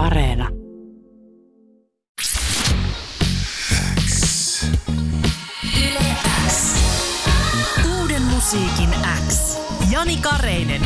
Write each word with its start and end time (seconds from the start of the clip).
Areena. 0.00 0.48
Uuden 8.00 8.22
musiikin 8.22 8.90
X. 9.28 9.58
Jani 9.92 10.16
Kareinen. 10.16 10.80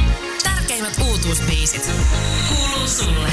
Tärkeimmät 0.44 0.92
uutuusbiisit. 1.08 1.90
Kuuluu 2.48 2.88
sulle. 2.88 3.28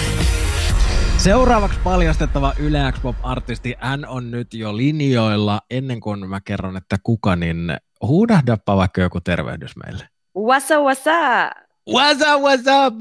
Seuraavaksi 1.18 1.80
paljastettava 1.84 2.54
Yle 2.60 2.94
Pop-artisti, 3.02 3.76
hän 3.80 4.06
on 4.08 4.32
nyt 4.32 4.54
jo 4.54 4.78
linjoilla. 4.78 5.62
Ennen 5.72 6.00
kuin 6.00 6.30
mä 6.30 6.42
kerron, 6.42 6.78
että 6.78 6.98
kuka, 7.04 7.36
niin 7.36 7.78
huudahdappa 8.02 8.78
vaikka 8.78 9.02
joku 9.02 9.22
tervehdys 9.22 9.76
meille. 9.76 10.08
What's 10.38 10.78
up, 10.78 10.86
what's 10.86 11.08
up? 11.08 11.71
What's 11.92 12.22
up, 12.22 12.42
what's 12.42 12.68
up? 12.68 12.96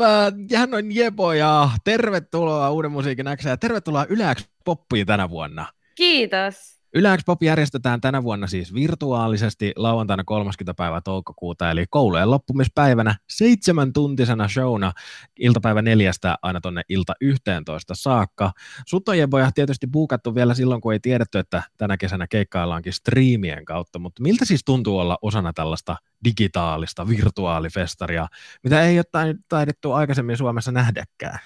Hän 0.57 0.75
on 0.75 0.93
Jebo 0.93 1.33
ja 1.33 1.69
tervetuloa 1.85 2.71
Uuden 2.71 2.93
musiikin 2.93 3.27
X 3.37 3.45
ja 3.45 3.57
tervetuloa 3.57 4.07
Yle 4.09 4.35
Poppiin 4.65 5.07
tänä 5.07 5.31
vuonna. 5.31 5.67
Kiitos. 5.95 6.80
Yläks 6.95 7.23
Pop 7.27 7.43
järjestetään 7.43 8.01
tänä 8.01 8.23
vuonna 8.23 8.47
siis 8.47 8.75
virtuaalisesti 8.75 9.73
lauantaina 9.77 10.25
30. 10.25 10.75
päivä 10.75 11.01
toukokuuta, 11.01 11.71
eli 11.71 11.85
koulujen 11.91 12.31
loppumispäivänä 12.31 13.15
seitsemän 13.29 13.93
tuntisena 13.93 14.49
showna 14.49 14.93
iltapäivä 15.39 15.83
neljästä 15.83 16.39
aina 16.43 16.61
tonne 16.61 16.83
ilta 16.89 17.13
11 17.21 17.95
saakka. 17.95 18.53
Sut 18.87 19.09
on 19.09 19.19
Jeboja 19.19 19.53
tietysti 19.53 19.87
buukattu 19.87 20.35
vielä 20.35 20.55
silloin, 20.55 20.81
kun 20.81 20.93
ei 20.93 21.01
tiedetty, 21.01 21.39
että 21.39 21.63
tänä 21.77 21.97
kesänä 21.97 22.27
keikkaillaankin 22.27 22.93
striimien 22.93 23.65
kautta, 23.65 23.99
mutta 23.99 24.23
miltä 24.23 24.45
siis 24.45 24.65
tuntuu 24.65 24.99
olla 24.99 25.19
osana 25.23 25.53
tällaista 25.53 25.97
digitaalista 26.25 27.09
virtuaalifestaria, 27.09 28.27
mitä 28.63 28.83
ei 28.83 28.99
ole 28.99 29.35
taidettu 29.49 29.93
aikaisemmin 29.93 30.37
Suomessa 30.37 30.73
nähdäkään? 30.73 31.39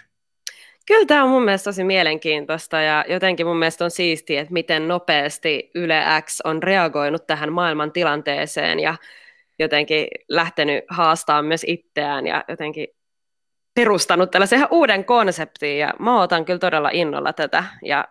Kyllä 0.86 1.06
tämä 1.06 1.24
on 1.24 1.30
mun 1.30 1.44
mielestä 1.44 1.64
tosi 1.64 1.84
mielenkiintoista 1.84 2.80
ja 2.80 3.04
jotenkin 3.08 3.46
mun 3.46 3.56
mielestä 3.56 3.84
on 3.84 3.90
siistiä, 3.90 4.40
että 4.40 4.52
miten 4.52 4.88
nopeasti 4.88 5.70
Yle 5.74 6.02
X 6.20 6.38
on 6.44 6.62
reagoinut 6.62 7.26
tähän 7.26 7.52
maailman 7.52 7.92
tilanteeseen 7.92 8.80
ja 8.80 8.94
jotenkin 9.58 10.08
lähtenyt 10.28 10.84
haastamaan 10.88 11.44
myös 11.44 11.64
itseään 11.66 12.26
ja 12.26 12.44
jotenkin 12.48 12.86
perustanut 13.74 14.30
tällaisen 14.30 14.56
ihan 14.56 14.68
uuden 14.70 15.04
konseptin 15.04 15.78
ja 15.78 15.94
mä 15.98 16.22
otan 16.22 16.44
kyllä 16.44 16.58
todella 16.58 16.90
innolla 16.92 17.32
tätä 17.32 17.64
ja 17.82 18.08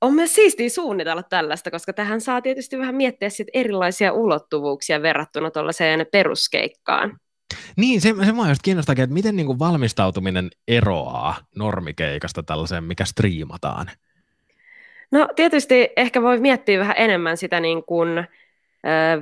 on 0.00 0.14
myös 0.14 0.34
siistiä 0.34 0.68
suunnitella 0.68 1.22
tällaista, 1.22 1.70
koska 1.70 1.92
tähän 1.92 2.20
saa 2.20 2.42
tietysti 2.42 2.78
vähän 2.78 2.94
miettiä 2.94 3.30
sit 3.30 3.48
erilaisia 3.54 4.12
ulottuvuuksia 4.12 5.02
verrattuna 5.02 5.50
tuollaiseen 5.50 6.06
peruskeikkaan. 6.12 7.18
Niin, 7.76 8.00
se, 8.00 8.14
se 8.24 8.32
mua 8.32 8.48
just 8.48 8.62
kiinnostaa, 8.62 8.92
että 8.92 9.14
miten 9.14 9.36
niin 9.36 9.46
kuin 9.46 9.58
valmistautuminen 9.58 10.50
eroaa 10.68 11.36
normikeikasta 11.56 12.42
tällaiseen, 12.42 12.84
mikä 12.84 13.04
striimataan? 13.04 13.90
No 15.10 15.28
tietysti 15.36 15.88
ehkä 15.96 16.22
voi 16.22 16.40
miettiä 16.40 16.78
vähän 16.78 16.96
enemmän 16.98 17.36
sitä 17.36 17.60
niin 17.60 17.84
kuin, 17.84 18.08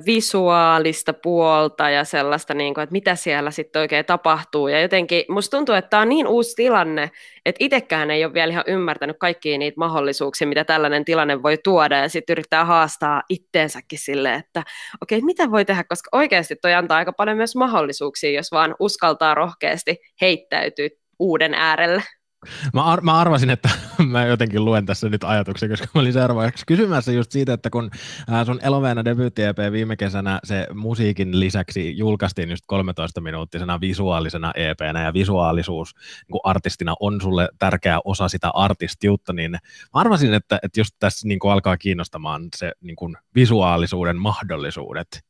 visuaalista 0.07 1.13
puolta 1.13 1.91
ja 1.91 2.05
sellaista, 2.05 2.55
niin 2.55 2.75
kuin, 2.75 2.83
että 2.83 2.93
mitä 2.93 3.15
siellä 3.15 3.51
sitten 3.51 3.81
oikein 3.81 4.05
tapahtuu. 4.05 4.69
Ja 4.69 4.81
jotenkin 4.81 5.25
musta 5.29 5.57
tuntuu, 5.57 5.75
että 5.75 5.89
tämä 5.89 6.01
on 6.01 6.09
niin 6.09 6.27
uusi 6.27 6.57
tilanne, 6.57 7.11
että 7.47 7.65
itsekään 7.65 8.11
ei 8.11 8.25
ole 8.25 8.35
vielä 8.35 8.51
ihan 8.53 8.65
ymmärtänyt 8.67 9.17
kaikkia 9.19 9.59
niitä 9.59 9.79
mahdollisuuksia, 9.79 10.47
mitä 10.47 10.65
tällainen 10.65 11.05
tilanne 11.05 11.43
voi 11.43 11.59
tuoda, 11.65 11.97
ja 11.97 12.09
sitten 12.09 12.35
yrittää 12.35 12.65
haastaa 12.65 13.23
itteensäkin 13.29 13.99
sille, 13.99 14.35
että 14.35 14.63
okei, 15.03 15.19
okay, 15.19 15.27
mitä 15.27 15.51
voi 15.51 15.65
tehdä, 15.65 15.85
koska 15.89 16.09
oikeasti 16.13 16.57
toi 16.57 16.75
antaa 16.75 16.99
aika 16.99 17.13
paljon 17.13 17.37
myös 17.37 17.57
mahdollisuuksia, 17.57 18.31
jos 18.31 18.53
vaan 18.53 18.75
uskaltaa 18.79 19.35
rohkeasti 19.35 19.97
heittäytyä 20.21 20.89
uuden 21.19 21.55
äärelle. 21.55 22.03
Mä, 22.75 22.85
ar- 22.85 23.01
mä 23.01 23.19
arvasin, 23.19 23.51
että 23.51 23.69
mä 24.13 24.27
jotenkin 24.27 24.65
luen 24.65 24.87
tässä 24.87 25.09
nyt 25.09 25.25
ajatuksia, 25.25 25.69
koska 25.69 25.87
mä 25.95 26.01
olin 26.01 26.13
seuraavaksi 26.13 26.67
kysymässä 26.67 27.13
just 27.13 27.33
siitä, 27.33 27.53
että 27.53 27.71
kun 27.71 27.91
sun 28.47 28.61
Eloveena 28.63 29.05
debyytti 29.05 29.43
EP 29.43 29.59
viime 29.73 29.97
kesänä 29.97 30.41
se 30.45 30.67
musiikin 30.75 31.41
lisäksi 31.41 31.99
julkaistiin 31.99 32.51
just 32.51 32.65
13-minuuttisena 32.73 33.81
visuaalisena 33.81 34.53
EPnä 34.55 35.03
ja 35.03 35.13
visuaalisuus 35.13 35.95
niin 36.33 36.41
artistina 36.45 36.95
on 37.01 37.21
sulle 37.21 37.49
tärkeä 37.59 37.99
osa 38.05 38.29
sitä 38.29 38.51
artistiutta, 38.51 39.33
niin 39.33 39.51
mä 39.51 39.59
arvasin, 39.93 40.35
että, 40.35 40.59
että 40.63 40.81
just 40.81 40.97
tässä 40.99 41.29
niin 41.29 41.41
alkaa 41.53 41.77
kiinnostamaan 41.77 42.49
se 42.57 42.73
niin 42.81 43.17
visuaalisuuden 43.35 44.17
mahdollisuudet 44.17 45.30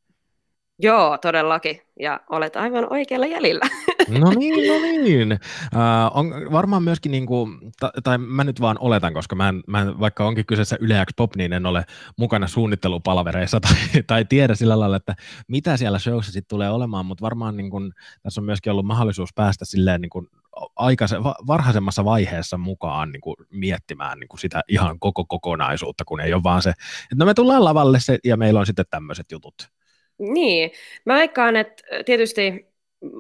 Joo, 0.83 1.19
todellakin. 1.19 1.81
Ja 2.01 2.21
olet 2.31 2.57
aivan 2.57 2.93
oikealla 2.93 3.27
jäljellä. 3.27 3.65
No 4.19 4.31
niin, 4.31 4.69
no 4.69 5.03
niin. 5.03 5.33
Uh, 5.33 6.19
on 6.19 6.53
varmaan 6.53 6.83
myöskin, 6.83 7.13
niin 7.13 7.27
kuin, 7.27 7.59
ta, 7.81 7.93
tai 8.05 8.19
mä 8.19 8.45
nyt 8.45 8.61
vaan 8.61 8.77
oletan, 8.81 9.15
koska 9.15 9.37
mä 9.37 9.49
en, 9.49 9.63
mä 9.67 9.81
en, 9.81 10.01
vaikka 10.01 10.27
onkin 10.27 10.47
kyseessä 10.47 10.77
yleäksi 10.81 11.15
pop, 11.17 11.37
niin 11.37 11.53
en 11.53 11.67
ole 11.67 11.85
mukana 12.17 12.47
suunnittelupalvereissa 12.47 13.61
tai, 13.61 14.03
tai 14.07 14.25
tiedä 14.25 14.55
sillä 14.55 14.81
lailla, 14.81 14.97
että 14.97 15.15
mitä 15.49 15.77
siellä 15.77 15.99
showssa 15.99 16.33
sitten 16.33 16.49
tulee 16.49 16.71
olemaan, 16.71 17.07
mutta 17.07 17.23
varmaan 17.23 17.57
niin 17.57 17.71
kuin, 17.71 17.93
tässä 18.23 18.41
on 18.41 18.45
myöskin 18.45 18.73
ollut 18.73 18.87
mahdollisuus 18.87 19.31
päästä 19.35 19.65
silleen 19.65 20.01
niin 20.01 20.11
kuin, 20.11 20.29
aikaise, 20.77 21.17
varhaisemmassa 21.47 22.05
vaiheessa 22.05 22.59
mukaan 22.59 23.12
niin 23.12 23.21
kuin 23.21 23.37
miettimään 23.51 24.19
niin 24.19 24.29
kuin 24.29 24.41
sitä 24.41 24.62
ihan 24.69 25.01
koko 25.01 25.25
kokonaisuutta, 25.25 26.05
kun 26.05 26.21
ei 26.21 26.35
ole 26.35 26.43
vaan 26.43 26.62
se, 26.62 26.71
että 26.71 27.17
no 27.19 27.27
me 27.27 27.35
tullaan 27.35 27.65
lavalle 27.65 28.01
se, 28.01 28.19
ja 28.25 28.37
meillä 28.37 28.61
on 28.61 28.67
sitten 28.67 28.87
tämmöiset 28.91 29.33
jutut. 29.33 29.71
Niin, 30.20 30.70
mä 31.04 31.14
veikkaan, 31.14 31.56
että 31.56 31.82
tietysti 32.04 32.66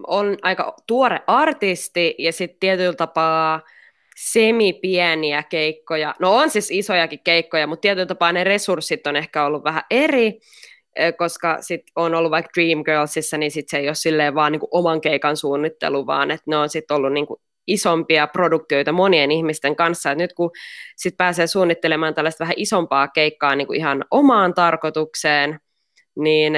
on 0.06 0.36
aika 0.42 0.76
tuore 0.86 1.20
artisti 1.26 2.14
ja 2.18 2.32
sitten 2.32 2.60
tietyllä 2.60 2.92
tapaa 2.92 3.60
semipieniä 4.16 5.42
keikkoja. 5.42 6.14
No 6.18 6.36
on 6.36 6.50
siis 6.50 6.70
isojakin 6.70 7.20
keikkoja, 7.24 7.66
mutta 7.66 7.80
tietyllä 7.80 8.06
tapaa 8.06 8.32
ne 8.32 8.44
resurssit 8.44 9.06
on 9.06 9.16
ehkä 9.16 9.44
ollut 9.44 9.64
vähän 9.64 9.82
eri, 9.90 10.40
koska 11.18 11.56
sit 11.60 11.82
on 11.96 12.14
ollut 12.14 12.30
vaikka 12.30 12.50
Dreamgirlsissa, 12.54 13.38
niin 13.38 13.50
sit 13.50 13.68
se 13.68 13.78
ei 13.78 13.88
ole 13.88 13.94
silleen 13.94 14.34
vaan 14.34 14.52
niinku 14.52 14.68
oman 14.70 15.00
keikan 15.00 15.36
suunnittelu, 15.36 16.06
vaan 16.06 16.30
että 16.30 16.44
ne 16.46 16.56
on 16.56 16.68
sitten 16.68 16.96
ollut 16.96 17.12
niinku 17.12 17.40
isompia 17.66 18.26
produktioita 18.26 18.92
monien 18.92 19.30
ihmisten 19.30 19.76
kanssa. 19.76 20.10
Et 20.10 20.18
nyt 20.18 20.32
kun 20.32 20.50
sit 20.96 21.16
pääsee 21.16 21.46
suunnittelemaan 21.46 22.14
tällaista 22.14 22.44
vähän 22.44 22.54
isompaa 22.56 23.08
keikkaa 23.08 23.56
niinku 23.56 23.72
ihan 23.72 24.04
omaan 24.10 24.54
tarkoitukseen, 24.54 25.60
niin 26.22 26.52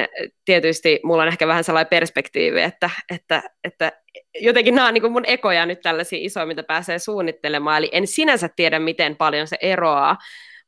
tietysti 0.45 1.01
mulla 1.05 1.23
on 1.23 1.29
ehkä 1.29 1.47
vähän 1.47 1.65
sellainen 1.65 1.91
perspektiivi, 1.91 2.63
että, 2.63 2.91
että, 3.11 3.43
että 3.65 3.93
jotenkin 4.41 4.75
nämä 4.75 4.89
on 4.89 4.95
niin 4.95 5.13
mun 5.13 5.25
ekoja 5.27 5.67
nyt 5.67 5.81
tällaisia 5.81 6.19
isoja, 6.23 6.47
mitä 6.47 6.63
pääsee 6.63 6.99
suunnittelemaan, 6.99 7.79
eli 7.79 7.89
en 7.93 8.07
sinänsä 8.07 8.49
tiedä, 8.57 8.79
miten 8.79 9.17
paljon 9.17 9.47
se 9.47 9.57
eroaa, 9.61 10.17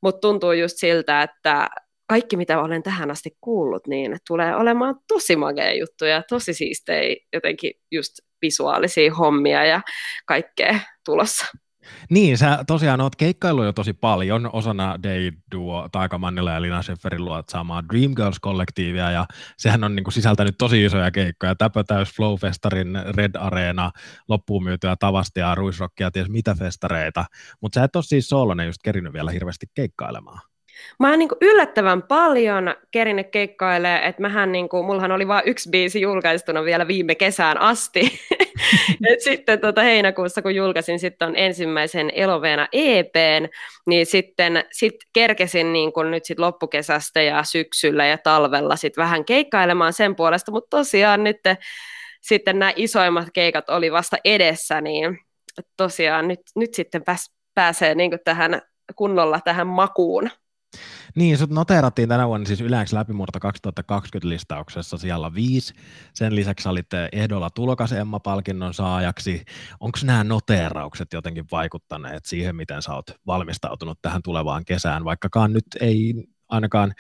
mutta 0.03 0.21
tuntuu 0.21 0.53
just 0.53 0.75
siltä, 0.78 1.22
että 1.22 1.69
kaikki, 2.06 2.37
mitä 2.37 2.60
olen 2.60 2.83
tähän 2.83 3.10
asti 3.10 3.31
kuullut, 3.41 3.87
niin 3.87 4.16
tulee 4.27 4.56
olemaan 4.56 4.94
tosi 5.09 5.37
magea 5.37 5.75
juttuja, 5.75 6.22
tosi 6.28 6.54
siistejä 6.54 7.16
jotenkin 7.33 7.72
just 7.91 8.12
visuaalisia 8.43 9.15
hommia 9.15 9.65
ja 9.65 9.81
kaikkea 10.27 10.81
tulossa. 11.04 11.47
Niin, 12.11 12.39
sä 12.39 12.59
tosiaan 12.67 13.00
oot 13.00 13.17
keikkailu 13.17 13.65
jo 13.65 13.72
tosi 13.72 13.93
paljon 13.93 14.50
osana 14.53 14.99
Day 15.03 15.33
Duo, 15.55 15.89
Taika 15.93 16.19
Mannila 16.19 16.53
ja 16.53 16.62
Lina 16.62 16.83
Schefferin 16.83 17.25
luot 17.25 17.49
saamaa 17.49 17.83
Dreamgirls-kollektiivia, 17.93 19.11
ja 19.11 19.27
sehän 19.56 19.84
on 19.84 19.97
niin 19.97 20.05
kuin 20.05 20.15
sisältänyt 20.15 20.55
tosi 20.59 20.84
isoja 20.84 21.11
keikkoja, 21.11 21.55
Täpötäys, 21.55 22.09
Flow-festarin, 22.09 23.15
Red 23.17 23.34
Arena, 23.39 23.91
loppuun 24.28 24.65
myytyä 24.65 24.97
Tavastia, 25.00 25.55
Ruisrockia, 25.55 26.11
ties 26.11 26.28
mitä 26.28 26.55
festareita, 26.59 27.25
mutta 27.61 27.81
sä 27.81 27.84
et 27.84 27.97
ole 27.97 28.05
siis 28.05 28.28
soolonen 28.28 28.66
just 28.66 28.83
kerinyt 28.84 29.12
vielä 29.12 29.31
hirveästi 29.31 29.66
keikkailemaan. 29.75 30.41
Mä 31.01 31.11
oon 31.11 31.19
niinku 31.19 31.37
yllättävän 31.41 32.03
paljon 32.03 32.75
kerinyt 32.91 33.31
keikkailemaan, 33.31 34.03
että 34.03 34.22
mähän 34.22 34.53
niinku, 34.53 34.83
mullahan 34.83 35.12
oli 35.12 35.28
vain 35.28 35.43
yksi 35.47 35.71
biisi 35.71 36.01
julkaistuna 36.01 36.65
vielä 36.65 36.87
viime 36.87 37.15
kesään 37.15 37.61
asti. 37.61 38.01
Et 39.10 39.20
sitten 39.20 39.60
tota 39.60 39.82
heinäkuussa, 39.82 40.42
kun 40.42 40.54
julkaisin 40.54 40.98
sitten 40.98 41.28
on 41.28 41.37
ensimmäisen 41.37 42.10
Eloveena 42.15 42.68
EPn, 42.72 43.48
niin 43.86 44.06
sitten 44.06 44.65
sit 44.72 44.95
kerkesin 45.12 45.72
niinku 45.72 46.03
nyt 46.03 46.24
sit 46.24 46.39
loppukesästä 46.39 47.22
ja 47.22 47.42
syksyllä 47.42 48.06
ja 48.06 48.18
talvella 48.18 48.77
sit 48.77 48.97
vähän 48.97 49.24
keikkailemaan 49.24 49.92
sen 49.92 50.16
puolesta, 50.16 50.53
mutta 50.53 50.77
tosiaan 50.77 51.24
nyt 51.24 51.41
sitten 52.21 52.59
nämä 52.59 52.72
isoimmat 52.77 53.28
keikat 53.33 53.71
oli 53.71 53.92
vasta 53.92 54.16
edessä, 54.24 54.80
niin 54.80 55.18
tosiaan 55.77 56.28
nyt, 56.28 56.41
nyt 56.56 56.74
sitten 56.74 57.04
pääs, 57.04 57.33
pääsee 57.54 57.95
niinku 57.95 58.16
tähän 58.24 58.62
kunnolla 58.97 59.41
tähän 59.45 59.66
makuun. 59.66 60.30
Niin, 61.15 61.38
sut 61.38 61.50
noteerattiin 61.50 62.09
tänä 62.09 62.28
vuonna 62.28 62.47
siis 62.47 62.60
yleensä 62.60 62.97
läpimurto 62.97 63.41
2020 63.41 64.28
listauksessa 64.28 64.98
siellä 64.98 65.34
viisi. 65.34 65.74
Sen 66.15 66.36
lisäksi 66.36 66.68
olit 66.68 66.86
ehdolla 67.12 67.50
tulokas 67.50 67.92
Emma-palkinnon 67.92 68.74
saajaksi. 68.74 69.44
Onko 69.80 69.98
nämä 70.04 70.24
noteeraukset 70.24 71.12
jotenkin 71.12 71.44
vaikuttaneet 71.53 72.24
siihen, 72.24 72.56
miten 72.56 72.82
sä 72.82 72.94
oot 72.94 73.10
valmistautunut 73.26 73.98
tähän 74.03 74.22
tulevaan 74.22 74.65
kesään, 74.65 75.04
vaikkakaan 75.04 75.53
nyt 75.53 75.66
ei 75.80 76.15
ainakaan 76.48 76.94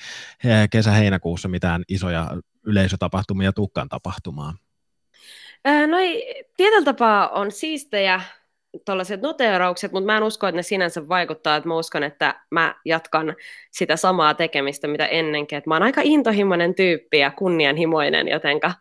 eh, 0.44 0.70
kesä-heinäkuussa 0.70 1.48
mitään 1.48 1.82
isoja 1.88 2.30
yleisötapahtumia 2.66 3.52
tukkaan 3.52 3.88
tapahtumaan? 3.88 4.58
No 5.64 5.96
tietyllä 6.56 6.84
tapaa 6.84 7.28
on 7.28 7.52
siistejä 7.52 8.20
tuollaiset 8.84 9.22
noteeraukset, 9.22 9.92
mutta 9.92 10.06
mä 10.06 10.16
en 10.16 10.22
usko, 10.22 10.46
että 10.46 10.56
ne 10.56 10.62
sinänsä 10.62 11.08
vaikuttaa, 11.08 11.56
että 11.56 11.68
mä 11.68 11.76
uskon, 11.76 12.02
että 12.02 12.40
mä 12.50 12.74
jatkan 12.84 13.36
sitä 13.70 13.96
samaa 13.96 14.34
tekemistä, 14.34 14.88
mitä 14.88 15.06
ennenkin, 15.06 15.58
että 15.58 15.70
mä 15.70 15.74
oon 15.74 15.82
aika 15.82 16.00
intohimoinen 16.04 16.74
tyyppi 16.74 17.18
ja 17.18 17.30
kunnianhimoinen, 17.30 18.28
jotenka 18.28 18.72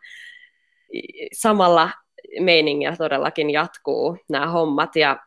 samalla 1.32 1.90
meiningillä 2.40 2.96
todellakin 2.96 3.50
jatkuu 3.50 4.18
nämä 4.28 4.46
hommat, 4.46 4.96
ja 4.96 5.18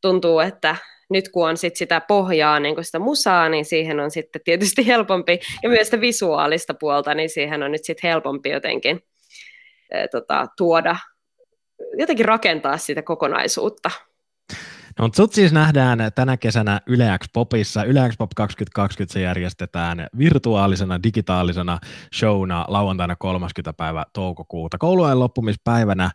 tuntuu, 0.00 0.40
että 0.40 0.76
nyt 1.10 1.28
kun 1.28 1.48
on 1.48 1.56
sit 1.56 1.76
sitä 1.76 2.00
pohjaa, 2.00 2.60
niin 2.60 2.74
kuin 2.74 2.84
sitä 2.84 2.98
musaa, 2.98 3.48
niin 3.48 3.64
siihen 3.64 4.00
on 4.00 4.10
sitten 4.10 4.42
tietysti 4.44 4.86
helpompi, 4.86 5.40
ja 5.62 5.68
myös 5.68 5.86
sitä 5.86 6.00
visuaalista 6.00 6.74
puolta, 6.74 7.14
niin 7.14 7.30
siihen 7.30 7.62
on 7.62 7.72
nyt 7.72 7.84
sitten 7.84 8.08
helpompi 8.08 8.50
jotenkin 8.50 9.00
e, 9.90 10.08
tota, 10.08 10.46
tuoda, 10.56 10.96
jotenkin 11.98 12.26
rakentaa 12.26 12.78
sitä 12.78 13.02
kokonaisuutta. 13.02 13.90
No, 14.98 15.04
mutta 15.04 15.16
sut 15.16 15.32
siis 15.32 15.52
nähdään 15.52 15.98
tänä 16.14 16.36
kesänä 16.36 16.80
Yle 16.86 17.18
X 17.22 17.26
Popissa. 17.32 17.84
Yle 17.84 18.08
X 18.10 18.16
Pop 18.18 18.30
2020 18.36 19.12
se 19.12 19.20
järjestetään 19.20 20.06
virtuaalisena, 20.18 21.02
digitaalisena 21.02 21.78
showna 22.14 22.64
lauantaina 22.68 23.16
30. 23.16 23.72
päivä 23.72 24.04
toukokuuta 24.12 24.78
koulujen 24.78 25.20
loppumispäivänä. 25.20 26.10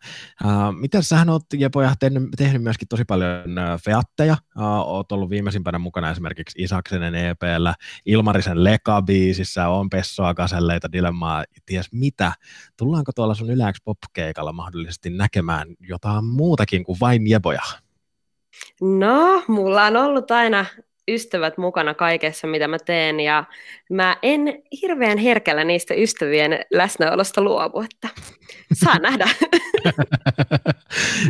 Uh, 0.45 0.79
miten 0.79 1.03
sähän 1.03 1.29
oot, 1.29 1.43
Jepoja, 1.53 1.93
tehnyt, 1.99 2.23
tehnyt 2.37 2.63
myöskin 2.63 2.87
tosi 2.87 3.05
paljon 3.05 3.43
featteja. 3.85 4.37
Uh, 4.57 4.63
oot 4.63 5.11
ollut 5.11 5.29
viimeisimpänä 5.29 5.79
mukana 5.79 6.11
esimerkiksi 6.11 6.63
Isaksenen 6.63 7.15
EPllä, 7.15 7.73
Ilmarisen 8.05 8.63
Leka-biisissä, 8.63 9.67
on 9.67 9.89
Pessoa, 9.89 10.33
Kaselleita, 10.33 10.91
Dilemmaa, 10.91 11.43
ties 11.65 11.91
mitä. 11.91 12.31
Tullaanko 12.77 13.11
tuolla 13.15 13.35
sun 13.35 13.49
Yle 13.49 13.73
X 13.73 13.77
Pop-keikalla 13.83 14.53
mahdollisesti 14.53 15.09
näkemään 15.09 15.67
jotain 15.79 16.25
muutakin 16.25 16.83
kuin 16.83 16.99
vain 16.99 17.29
Jepoja? 17.29 17.61
No, 18.81 19.43
mulla 19.47 19.85
on 19.85 19.95
ollut 19.95 20.31
aina 20.31 20.65
ystävät 21.09 21.57
mukana 21.57 21.93
kaikessa, 21.93 22.47
mitä 22.47 22.67
mä 22.67 22.77
teen, 22.79 23.19
ja 23.19 23.43
mä 23.89 24.17
en 24.21 24.61
hirveän 24.81 25.17
herkällä 25.17 25.63
niistä 25.63 25.93
ystävien 25.93 26.65
läsnäolosta 26.73 27.41
luovu, 27.41 27.81
että 27.81 28.09
saa 28.73 28.99
nähdä. 29.09 29.27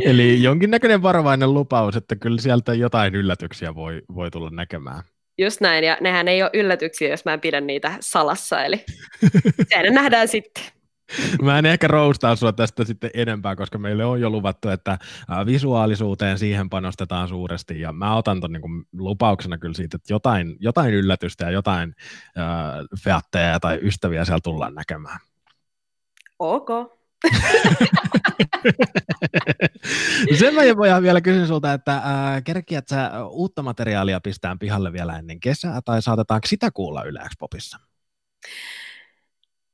Eli 0.06 0.44
jonkinnäköinen 0.44 1.02
varovainen 1.02 1.54
lupaus, 1.54 1.96
että 1.96 2.16
kyllä 2.16 2.42
sieltä 2.42 2.74
jotain 2.74 3.16
yllätyksiä 3.16 3.76
voi, 3.76 4.02
voi 4.16 4.32
tulla 4.32 4.50
näkemään. 4.50 5.04
Just 5.38 5.62
näin, 5.62 5.84
ja 5.84 5.98
nehän 6.02 6.28
ei 6.28 6.44
ole 6.44 6.52
yllätyksiä, 6.54 7.10
jos 7.10 7.26
mä 7.26 7.34
en 7.34 7.42
pidä 7.42 7.62
niitä 7.62 7.94
salassa, 8.00 8.64
eli 8.64 8.86
sen 9.70 9.94
nähdään 9.94 10.28
sitten. 10.28 10.79
Mä 11.44 11.60
en 11.60 11.66
ehkä 11.66 11.88
roustaa 11.88 12.36
sua 12.36 12.54
tästä 12.54 12.86
sitten 12.86 13.12
enempää, 13.14 13.56
koska 13.56 13.78
meille 13.78 14.06
on 14.06 14.22
jo 14.22 14.30
luvattu, 14.30 14.70
että 14.70 14.98
visuaalisuuteen 15.46 16.40
siihen 16.40 16.70
panostetaan 16.70 17.28
suuresti, 17.28 17.82
ja 17.82 17.94
mä 17.94 18.16
otan 18.16 18.40
ton 18.40 18.52
niin 18.52 18.86
lupauksena 18.94 19.58
kyllä 19.58 19.74
siitä, 19.74 19.98
että 19.98 20.14
jotain, 20.14 20.56
jotain 20.60 20.94
yllätystä 20.94 21.46
ja 21.46 21.52
jotain 21.52 21.96
äh, 22.38 22.44
featteja 23.04 23.60
tai 23.60 23.80
ystäviä 23.82 24.26
siellä 24.26 24.40
tullaan 24.44 24.76
näkemään. 24.76 25.20
Ok. 26.40 26.70
Sen 30.40 30.56
mä 30.56 30.62
voidaan 30.78 31.04
vielä 31.04 31.22
kysyä 31.22 31.48
sulta, 31.48 31.74
että 31.74 31.96
äh, 31.96 32.04
kerkiät 32.44 32.88
sä 32.88 33.12
uutta 33.30 33.62
materiaalia 33.62 34.22
pistään 34.22 34.60
pihalle 34.60 34.94
vielä 34.94 35.18
ennen 35.18 35.40
kesää, 35.40 35.82
tai 35.86 36.02
saatetaanko 36.02 36.48
sitä 36.48 36.72
kuulla 36.72 37.04
Yle 37.04 37.20
Popissa? 37.40 37.80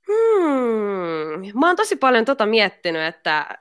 Hmm. 0.07 1.59
Mä 1.59 1.67
oon 1.67 1.75
tosi 1.75 1.95
paljon 1.95 2.25
tota 2.25 2.45
miettinyt, 2.45 3.01
että 3.01 3.57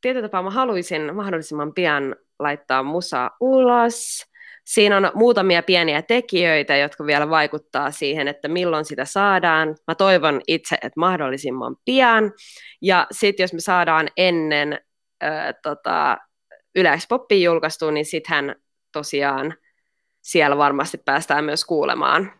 tietyllä 0.00 0.28
tapaa 0.28 0.42
mä 0.42 0.50
haluaisin 0.50 1.14
mahdollisimman 1.14 1.74
pian 1.74 2.16
laittaa 2.38 2.82
musa 2.82 3.30
ulos. 3.40 4.22
Siinä 4.64 4.96
on 4.96 5.10
muutamia 5.14 5.62
pieniä 5.62 6.02
tekijöitä, 6.02 6.76
jotka 6.76 7.06
vielä 7.06 7.30
vaikuttaa 7.30 7.90
siihen, 7.90 8.28
että 8.28 8.48
milloin 8.48 8.84
sitä 8.84 9.04
saadaan. 9.04 9.76
Mä 9.88 9.94
toivon 9.94 10.40
itse, 10.48 10.74
että 10.74 11.00
mahdollisimman 11.00 11.76
pian. 11.84 12.32
Ja 12.82 13.06
sitten 13.12 13.44
jos 13.44 13.52
me 13.52 13.60
saadaan 13.60 14.08
ennen 14.16 14.80
äh, 15.24 15.54
tota, 15.62 16.18
Yleispoppin 16.74 17.42
julkaistua, 17.42 17.90
niin 17.90 18.06
sittenhän 18.06 18.56
tosiaan 18.92 19.54
siellä 20.20 20.58
varmasti 20.58 20.98
päästään 20.98 21.44
myös 21.44 21.64
kuulemaan 21.64 22.32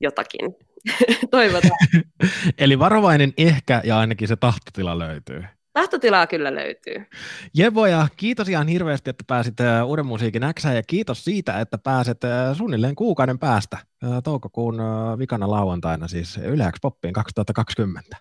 jotakin 0.00 0.56
Toivotaan. 1.30 1.78
Eli 2.58 2.78
varovainen 2.78 3.32
ehkä 3.36 3.80
ja 3.84 3.98
ainakin 3.98 4.28
se 4.28 4.36
tahtotila 4.36 4.98
löytyy. 4.98 5.44
Tahtotilaa 5.72 6.26
kyllä 6.26 6.54
löytyy. 6.54 7.06
Jevoja, 7.54 8.08
kiitos 8.16 8.48
ihan 8.48 8.68
hirveästi, 8.68 9.10
että 9.10 9.24
pääsit 9.26 9.54
Uuden 9.86 10.06
musiikin 10.06 10.42
Xään 10.54 10.76
ja 10.76 10.82
kiitos 10.82 11.24
siitä, 11.24 11.60
että 11.60 11.78
pääset 11.78 12.20
suunnilleen 12.56 12.94
kuukauden 12.94 13.38
päästä 13.38 13.78
toukokuun 14.24 14.78
vikana 15.18 15.50
lauantaina 15.50 16.08
siis 16.08 16.36
Yle 16.36 16.70
Poppiin 16.82 17.14
2020. 17.14 18.16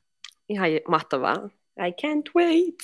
Ihan 0.49 0.69
mahtavaa. 0.87 1.35
I 1.79 1.91
can't 1.91 2.31
wait. 2.35 2.75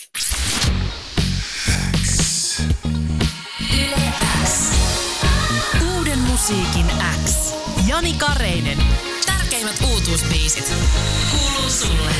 Uuden 5.97 6.19
musiikin 6.19 6.85
X. 7.25 7.55
Jani 7.87 8.13
Kareinen. 8.13 8.77
Uutuusbiisit. 9.91 10.73
Kuuluu 11.31 11.69
sulle. 11.69 12.11